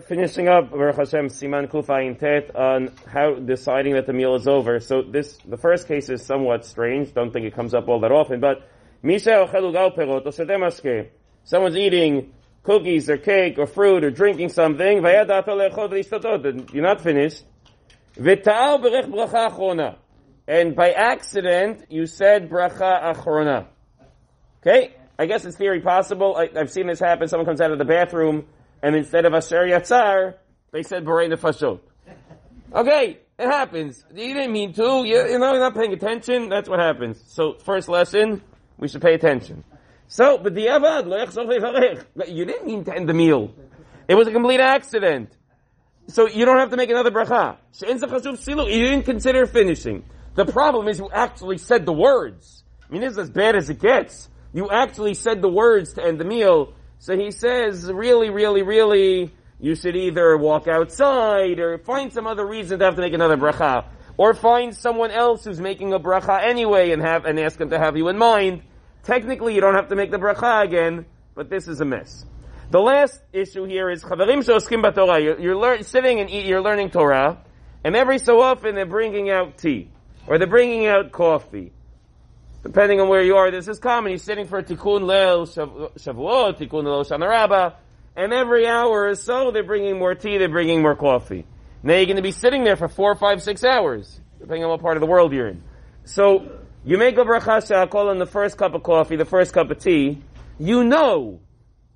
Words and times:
finishing 0.00 0.48
up 0.48 0.70
Baruch 0.70 0.96
Hashem 0.96 1.28
Siman 1.28 1.68
Kuf 1.70 1.86
Ayin 1.86 2.18
Tet 2.18 2.54
on 2.54 2.92
how 3.06 3.34
deciding 3.34 3.94
that 3.94 4.06
the 4.06 4.12
meal 4.12 4.34
is 4.34 4.46
over. 4.46 4.80
So 4.80 5.02
this, 5.02 5.38
the 5.46 5.56
first 5.56 5.88
case 5.88 6.08
is 6.08 6.24
somewhat 6.24 6.64
strange. 6.64 7.14
Don't 7.14 7.32
think 7.32 7.46
it 7.46 7.54
comes 7.54 7.72
up 7.74 7.88
all 7.88 8.00
that 8.00 8.12
often, 8.12 8.40
but 8.40 8.68
Someone's 11.44 11.76
eating 11.76 12.32
cookies 12.62 13.08
or 13.08 13.16
cake 13.16 13.58
or 13.58 13.66
fruit 13.66 14.04
or 14.04 14.10
drinking 14.10 14.48
something. 14.48 15.02
You're 15.02 16.82
not 16.82 17.00
finished. 17.00 17.44
And 20.48 20.76
by 20.76 20.92
accident, 20.92 21.84
you 21.90 22.06
said 22.06 22.50
bracha 22.50 23.14
achrona. 23.14 23.66
Okay? 24.60 24.94
I 25.18 25.26
guess 25.26 25.44
it's 25.44 25.56
very 25.56 25.80
possible. 25.80 26.36
I, 26.36 26.48
have 26.58 26.70
seen 26.70 26.86
this 26.86 27.00
happen. 27.00 27.28
Someone 27.28 27.46
comes 27.46 27.60
out 27.60 27.70
of 27.70 27.78
the 27.78 27.84
bathroom 27.84 28.46
and 28.82 28.96
instead 28.96 29.24
of 29.24 29.34
Asher 29.34 29.64
Yatzar, 29.64 30.34
they 30.72 30.82
said 30.82 31.04
Borei 31.04 31.32
Nefashot. 31.32 31.80
Okay, 32.74 33.18
it 33.38 33.46
happens. 33.46 34.04
You 34.14 34.34
didn't 34.34 34.52
mean 34.52 34.72
to. 34.74 35.04
You, 35.04 35.28
you 35.28 35.38
know, 35.38 35.52
you're 35.52 35.60
not 35.60 35.74
paying 35.74 35.92
attention. 35.92 36.48
That's 36.48 36.68
what 36.68 36.80
happens. 36.80 37.22
So, 37.26 37.54
first 37.64 37.88
lesson, 37.88 38.42
we 38.78 38.88
should 38.88 39.02
pay 39.02 39.14
attention. 39.14 39.64
So, 40.08 40.38
but 40.38 40.54
the 40.54 40.66
Avad, 40.66 42.28
you 42.28 42.44
didn't 42.44 42.66
mean 42.66 42.84
to 42.84 42.94
end 42.94 43.08
the 43.08 43.14
meal. 43.14 43.54
It 44.08 44.14
was 44.14 44.28
a 44.28 44.32
complete 44.32 44.60
accident. 44.60 45.36
So 46.08 46.28
you 46.28 46.44
don't 46.44 46.58
have 46.58 46.70
to 46.70 46.76
make 46.76 46.90
another 46.90 47.10
bracha. 47.10 47.56
You 47.80 48.82
didn't 48.84 49.02
consider 49.02 49.46
finishing. 49.46 50.04
The 50.34 50.44
problem 50.46 50.86
is 50.86 50.98
you 50.98 51.10
actually 51.12 51.58
said 51.58 51.84
the 51.86 51.92
words. 51.92 52.62
I 52.88 52.92
mean, 52.92 53.02
is 53.02 53.18
as 53.18 53.30
bad 53.30 53.56
as 53.56 53.68
it 53.70 53.80
gets. 53.80 54.28
You 54.52 54.70
actually 54.70 55.14
said 55.14 55.42
the 55.42 55.48
words 55.48 55.94
to 55.94 56.04
end 56.04 56.20
the 56.20 56.24
meal. 56.24 56.74
So 56.98 57.16
he 57.16 57.30
says, 57.30 57.90
really, 57.92 58.30
really, 58.30 58.62
really, 58.62 59.32
you 59.60 59.74
should 59.74 59.96
either 59.96 60.36
walk 60.36 60.66
outside 60.68 61.58
or 61.58 61.78
find 61.78 62.12
some 62.12 62.26
other 62.26 62.46
reason 62.46 62.78
to 62.78 62.84
have 62.84 62.96
to 62.96 63.00
make 63.00 63.12
another 63.12 63.36
bracha. 63.36 63.84
Or 64.18 64.32
find 64.32 64.74
someone 64.74 65.10
else 65.10 65.44
who's 65.44 65.60
making 65.60 65.92
a 65.92 66.00
bracha 66.00 66.42
anyway 66.42 66.92
and 66.92 67.02
have, 67.02 67.26
and 67.26 67.38
ask 67.38 67.60
him 67.60 67.70
to 67.70 67.78
have 67.78 67.96
you 67.96 68.08
in 68.08 68.16
mind. 68.16 68.62
Technically, 69.02 69.54
you 69.54 69.60
don't 69.60 69.74
have 69.74 69.88
to 69.88 69.96
make 69.96 70.10
the 70.10 70.18
bracha 70.18 70.64
again, 70.64 71.06
but 71.34 71.50
this 71.50 71.68
is 71.68 71.80
a 71.80 71.84
mess. 71.84 72.24
The 72.70 72.80
last 72.80 73.20
issue 73.32 73.64
here 73.64 73.88
is 73.90 74.02
Chavarim 74.02 74.38
Shoskim 74.38 74.82
Torah. 74.94 75.20
You're, 75.20 75.38
you're 75.38 75.56
lear- 75.56 75.82
sitting 75.82 76.18
and 76.18 76.28
eat, 76.28 76.46
you're 76.46 76.62
learning 76.62 76.90
Torah, 76.90 77.38
and 77.84 77.94
every 77.94 78.18
so 78.18 78.40
often 78.40 78.74
they're 78.74 78.86
bringing 78.86 79.30
out 79.30 79.58
tea, 79.58 79.90
or 80.26 80.38
they're 80.38 80.48
bringing 80.48 80.86
out 80.86 81.12
coffee, 81.12 81.72
depending 82.66 83.00
on 83.00 83.08
where 83.08 83.22
you 83.22 83.36
are, 83.36 83.50
this 83.50 83.68
is 83.68 83.78
common. 83.78 84.10
You're 84.10 84.18
sitting 84.18 84.46
for 84.46 84.60
Tikkun 84.62 85.02
Leil 85.02 85.46
Shavuot, 85.46 86.58
Tikkun 86.58 86.84
Leil 86.84 87.08
Shana 87.08 87.28
Rabbah, 87.28 87.76
and 88.16 88.32
every 88.32 88.66
hour 88.66 89.08
or 89.08 89.14
so 89.14 89.52
they're 89.52 89.62
bringing 89.62 89.98
more 89.98 90.14
tea, 90.14 90.38
they're 90.38 90.48
bringing 90.48 90.82
more 90.82 90.96
coffee. 90.96 91.46
Now 91.82 91.94
you're 91.94 92.06
going 92.06 92.16
to 92.16 92.22
be 92.22 92.32
sitting 92.32 92.64
there 92.64 92.76
for 92.76 92.88
four, 92.88 93.14
five, 93.14 93.42
six 93.42 93.62
hours, 93.62 94.20
depending 94.40 94.64
on 94.64 94.70
what 94.70 94.80
part 94.80 94.96
of 94.96 95.00
the 95.00 95.06
world 95.06 95.32
you're 95.32 95.48
in. 95.48 95.62
So 96.04 96.58
you 96.84 96.98
make 96.98 97.16
a 97.18 97.24
bracha 97.24 97.62
shehakol 97.62 98.10
on 98.10 98.18
the 98.18 98.26
first 98.26 98.56
cup 98.56 98.74
of 98.74 98.82
coffee, 98.82 99.16
the 99.16 99.24
first 99.24 99.52
cup 99.52 99.70
of 99.70 99.78
tea. 99.78 100.22
You 100.58 100.82
know, 100.82 101.40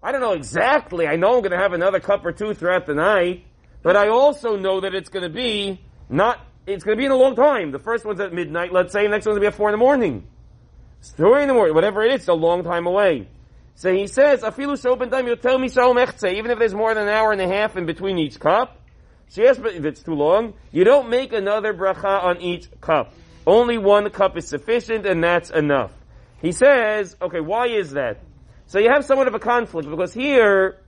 I 0.00 0.12
don't 0.12 0.20
know 0.20 0.32
exactly. 0.32 1.08
I 1.08 1.16
know 1.16 1.34
I'm 1.34 1.40
going 1.40 1.52
to 1.52 1.58
have 1.58 1.72
another 1.72 1.98
cup 1.98 2.24
or 2.24 2.32
two 2.32 2.54
throughout 2.54 2.86
the 2.86 2.94
night, 2.94 3.44
but 3.82 3.96
I 3.96 4.08
also 4.08 4.56
know 4.56 4.80
that 4.80 4.94
it's 4.94 5.08
going 5.08 5.24
to 5.24 5.28
be 5.28 5.80
not. 6.08 6.38
It's 6.64 6.84
going 6.84 6.96
to 6.96 7.00
be 7.00 7.06
in 7.06 7.10
a 7.10 7.16
long 7.16 7.34
time. 7.34 7.72
The 7.72 7.80
first 7.80 8.04
one's 8.04 8.20
at 8.20 8.32
midnight, 8.32 8.72
let's 8.72 8.92
say. 8.92 9.02
The 9.02 9.08
next 9.08 9.26
one's 9.26 9.38
going 9.38 9.42
to 9.42 9.50
be 9.50 9.52
at 9.52 9.54
four 9.54 9.68
in 9.68 9.72
the 9.72 9.78
morning. 9.78 10.28
Three 11.02 11.42
in 11.42 11.48
the 11.48 11.54
morning, 11.54 11.74
whatever 11.74 12.02
it 12.02 12.12
is, 12.12 12.20
it's 12.20 12.28
a 12.28 12.34
long 12.34 12.62
time 12.62 12.86
away. 12.86 13.28
So 13.74 13.92
he 13.92 14.06
says, 14.06 14.42
Afilu 14.42 14.80
shopen 14.80 15.10
time, 15.10 15.26
you'll 15.26 15.36
tell 15.36 15.58
me 15.58 15.68
shalom 15.68 15.98
even 15.98 16.50
if 16.50 16.58
there's 16.58 16.74
more 16.74 16.94
than 16.94 17.04
an 17.04 17.08
hour 17.08 17.32
and 17.32 17.40
a 17.40 17.48
half 17.48 17.76
in 17.76 17.86
between 17.86 18.18
each 18.18 18.38
cup. 18.38 18.78
She 19.30 19.44
asked, 19.46 19.62
but 19.62 19.74
if 19.74 19.84
it's 19.84 20.02
too 20.02 20.14
long, 20.14 20.54
you 20.70 20.84
don't 20.84 21.08
make 21.10 21.32
another 21.32 21.72
bracha 21.72 22.22
on 22.22 22.40
each 22.40 22.68
cup. 22.80 23.14
Only 23.46 23.78
one 23.78 24.08
cup 24.10 24.36
is 24.36 24.46
sufficient 24.46 25.06
and 25.06 25.24
that's 25.24 25.50
enough. 25.50 25.90
He 26.40 26.52
says, 26.52 27.16
okay, 27.20 27.40
why 27.40 27.68
is 27.68 27.92
that? 27.92 28.20
So 28.66 28.78
you 28.78 28.90
have 28.90 29.04
somewhat 29.04 29.26
of 29.26 29.34
a 29.34 29.38
conflict 29.38 29.88
because 29.90 30.12
here, 30.12 30.78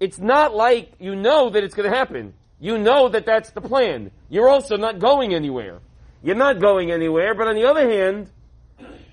it's 0.00 0.18
not 0.18 0.54
like 0.54 0.92
you 0.98 1.16
know 1.16 1.50
that 1.50 1.64
it's 1.64 1.74
going 1.74 1.90
to 1.90 1.96
happen. 1.96 2.34
You 2.60 2.78
know 2.78 3.08
that 3.08 3.24
that's 3.24 3.50
the 3.50 3.60
plan. 3.60 4.10
You're 4.28 4.48
also 4.48 4.76
not 4.76 4.98
going 4.98 5.34
anywhere. 5.34 5.80
You're 6.22 6.36
not 6.36 6.60
going 6.60 6.90
anywhere, 6.90 7.34
but 7.34 7.48
on 7.48 7.54
the 7.54 7.64
other 7.64 7.88
hand, 7.88 8.30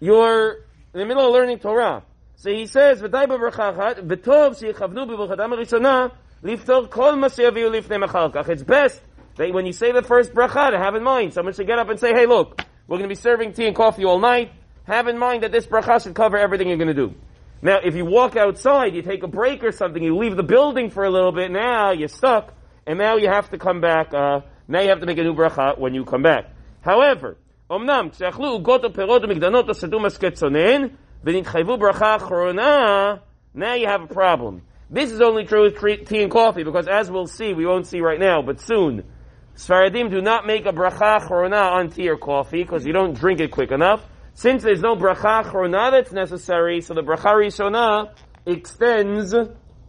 you're 0.00 0.64
in 0.94 1.00
the 1.00 1.06
middle 1.06 1.26
of 1.26 1.32
learning 1.32 1.58
Torah. 1.58 2.02
So 2.36 2.50
he 2.50 2.66
says, 2.66 3.02
"V'day 3.02 3.26
b'brachachat, 3.26 4.06
v'tov 4.06 4.60
sheyichavnu 4.60 5.08
b'brachatam 5.08 5.56
harishona, 5.56 6.12
liftor 6.42 6.88
kol 6.88 7.16
ma 7.16 7.28
sheyaviu 7.28 7.70
lifnei 7.70 8.04
machalkach." 8.04 8.48
It's 8.48 8.62
best 8.62 9.00
that 9.36 9.52
when 9.52 9.66
you 9.66 9.72
say 9.72 9.92
the 9.92 10.02
first 10.02 10.32
bracha, 10.34 10.70
to 10.70 10.78
have 10.78 10.94
in 10.94 11.02
mind, 11.02 11.34
someone 11.34 11.54
should 11.54 11.66
get 11.66 11.78
up 11.78 11.88
and 11.88 11.98
say, 11.98 12.12
"Hey, 12.12 12.26
look, 12.26 12.60
we're 12.86 12.98
going 12.98 13.08
to 13.08 13.14
be 13.14 13.20
serving 13.20 13.54
tea 13.54 13.66
and 13.66 13.74
coffee 13.74 14.04
all 14.04 14.20
night. 14.20 14.52
Have 14.84 15.08
in 15.08 15.18
mind 15.18 15.42
that 15.42 15.52
this 15.52 15.66
bracha 15.66 16.02
should 16.02 16.14
cover 16.14 16.36
everything 16.36 16.68
you're 16.68 16.78
going 16.78 16.88
to 16.88 16.94
do." 16.94 17.14
Now, 17.60 17.80
if 17.82 17.96
you 17.96 18.04
walk 18.04 18.36
outside, 18.36 18.94
you 18.94 19.02
take 19.02 19.24
a 19.24 19.28
break 19.28 19.64
or 19.64 19.72
something, 19.72 20.00
you 20.02 20.16
leave 20.16 20.36
the 20.36 20.44
building 20.44 20.90
for 20.90 21.04
a 21.04 21.10
little 21.10 21.32
bit, 21.32 21.50
now 21.50 21.90
you're 21.90 22.06
stuck, 22.06 22.54
and 22.86 22.98
now 22.98 23.16
you 23.16 23.28
have 23.28 23.50
to 23.50 23.58
come 23.58 23.80
back, 23.80 24.14
uh, 24.14 24.42
now 24.68 24.80
you 24.80 24.90
have 24.90 25.00
to 25.00 25.06
make 25.06 25.18
a 25.18 25.24
new 25.24 25.34
bracha 25.34 25.76
when 25.76 25.92
you 25.92 26.04
come 26.04 26.22
back. 26.22 26.44
However, 26.82 27.36
אמנם, 27.71 28.09
כשאכלו 28.11 28.47
עוגות 28.47 28.85
או 28.85 28.93
פירות 28.93 29.23
ומקדנות 29.23 29.69
או 29.69 29.73
שתו 29.73 29.99
משקה 29.99 30.31
צונן, 30.31 30.87
ונתחייבו 31.23 31.77
ברכה 31.77 32.15
אחרונה, 32.15 33.13
now 33.55 33.75
you 33.75 33.87
have 33.87 34.01
a 34.01 34.13
problem. 34.13 34.61
This 34.89 35.11
is 35.11 35.21
only 35.21 35.45
true 35.45 35.63
with 35.63 36.07
tea 36.07 36.21
and 36.21 36.31
coffee, 36.31 36.63
because 36.63 36.87
as 36.87 37.09
we'll 37.09 37.27
see, 37.27 37.53
we 37.53 37.65
won't 37.65 37.87
see 37.87 38.01
right 38.01 38.19
now, 38.19 38.41
but 38.41 38.59
soon, 38.59 39.03
Sfaradim 39.55 40.09
do 40.09 40.21
not 40.21 40.45
make 40.45 40.65
a 40.65 40.73
bracha 40.73 41.19
achrona 41.19 41.71
on 41.71 41.89
tea 41.89 42.09
or 42.09 42.17
coffee, 42.17 42.63
because 42.63 42.85
you 42.85 42.93
don't 42.93 43.13
drink 43.13 43.39
it 43.39 43.51
quick 43.51 43.71
enough. 43.71 44.01
Since 44.33 44.63
there's 44.63 44.81
no 44.81 44.95
bracha 44.95 45.43
achrona 45.43 45.91
that's 45.91 46.11
necessary, 46.11 46.81
so 46.81 46.93
the 46.95 47.01
bracha 47.01 47.33
rishona 47.33 48.11
extends 48.45 49.33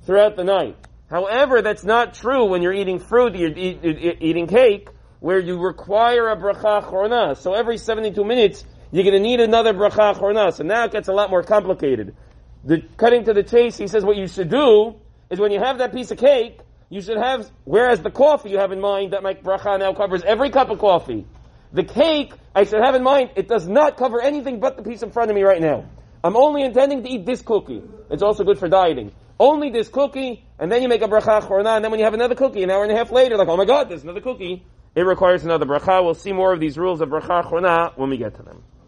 throughout 0.04 0.36
the 0.36 0.44
night. 0.44 0.76
However, 1.10 1.62
that's 1.62 1.84
not 1.84 2.14
true 2.14 2.44
when 2.46 2.60
you're 2.62 2.74
eating 2.74 2.98
fruit, 2.98 3.34
you're, 3.34 3.56
eat, 3.56 3.82
you're 3.82 4.14
eating 4.20 4.46
cake, 4.46 4.88
where 5.19 5.39
you 5.39 5.59
require 5.59 6.29
a 6.29 6.37
bracha 6.37 6.83
chorna. 6.83 7.35
So 7.35 7.53
every 7.53 7.77
72 7.77 8.23
minutes, 8.23 8.63
you're 8.91 9.03
going 9.03 9.15
to 9.15 9.19
need 9.19 9.39
another 9.39 9.73
bracha 9.73 10.15
chorna. 10.15 10.53
So 10.53 10.63
now 10.63 10.85
it 10.85 10.91
gets 10.91 11.07
a 11.07 11.13
lot 11.13 11.29
more 11.29 11.43
complicated. 11.43 12.15
The, 12.63 12.81
cutting 12.97 13.25
to 13.25 13.33
the 13.33 13.43
chase, 13.43 13.77
he 13.77 13.87
says 13.87 14.03
what 14.03 14.17
you 14.17 14.27
should 14.27 14.49
do 14.49 14.95
is 15.29 15.39
when 15.39 15.51
you 15.51 15.59
have 15.59 15.77
that 15.79 15.93
piece 15.93 16.11
of 16.11 16.17
cake, 16.17 16.59
you 16.89 17.01
should 17.01 17.17
have, 17.17 17.49
whereas 17.65 18.01
the 18.01 18.09
coffee 18.09 18.49
you 18.49 18.57
have 18.57 18.71
in 18.71 18.81
mind, 18.81 19.13
that 19.13 19.21
my 19.21 19.35
bracha 19.35 19.79
now 19.79 19.93
covers 19.93 20.23
every 20.23 20.49
cup 20.49 20.69
of 20.69 20.79
coffee. 20.79 21.25
The 21.71 21.83
cake, 21.83 22.33
I 22.55 22.63
should 22.63 22.81
have 22.81 22.95
in 22.95 23.03
mind, 23.03 23.31
it 23.35 23.47
does 23.47 23.67
not 23.67 23.95
cover 23.95 24.21
anything 24.21 24.59
but 24.59 24.75
the 24.75 24.83
piece 24.83 25.03
in 25.03 25.11
front 25.11 25.29
of 25.29 25.35
me 25.35 25.43
right 25.43 25.61
now. 25.61 25.85
I'm 26.23 26.35
only 26.35 26.63
intending 26.63 27.03
to 27.03 27.09
eat 27.09 27.25
this 27.25 27.41
cookie. 27.41 27.83
It's 28.09 28.23
also 28.23 28.43
good 28.43 28.57
for 28.57 28.67
dieting. 28.67 29.11
Only 29.39 29.69
this 29.69 29.87
cookie, 29.87 30.43
and 30.57 30.71
then 30.71 30.81
you 30.81 30.89
make 30.89 31.01
a 31.01 31.07
bracha 31.07 31.41
chorna, 31.41 31.75
and 31.75 31.85
then 31.85 31.91
when 31.91 31.99
you 31.99 32.05
have 32.05 32.15
another 32.15 32.35
cookie, 32.35 32.63
an 32.63 32.71
hour 32.71 32.83
and 32.83 32.91
a 32.91 32.95
half 32.95 33.11
later, 33.11 33.37
like, 33.37 33.47
oh 33.47 33.55
my 33.55 33.65
god, 33.65 33.87
there's 33.89 34.03
another 34.03 34.19
cookie. 34.19 34.65
It 34.95 35.01
requires 35.01 35.43
another 35.45 35.65
bracha. 35.65 36.03
We'll 36.03 36.13
see 36.13 36.33
more 36.33 36.53
of 36.53 36.59
these 36.59 36.77
rules 36.77 37.01
of 37.01 37.09
bracha 37.09 37.97
when 37.97 38.09
we 38.09 38.17
get 38.17 38.35
to 38.35 38.43
them. 38.43 38.63